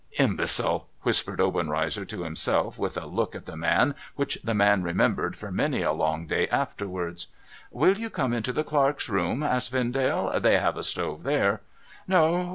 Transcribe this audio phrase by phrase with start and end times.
[0.27, 5.35] 'Imbecile!' whispered Obenreizer to himself, with a look at the man which the man remembered
[5.35, 7.27] for many a long day afterwards.'
[7.71, 11.61] Will you come into the clerks' room?' asked Vendale.' They have a stove there.''
[12.07, 12.49] No, no.